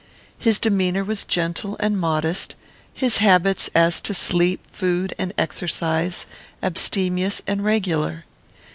His 0.39 0.57
demeanour 0.57 1.03
was 1.03 1.23
gentle 1.23 1.77
and 1.79 1.95
modest; 1.95 2.55
his 2.91 3.17
habits, 3.17 3.69
as 3.75 4.01
to 4.01 4.15
sleep, 4.15 4.61
food, 4.71 5.13
and 5.19 5.31
exercise, 5.37 6.25
abstemious 6.63 7.43
and 7.45 7.63
regular. 7.63 8.25